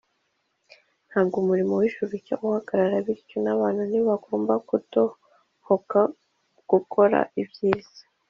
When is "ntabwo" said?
1.09-1.35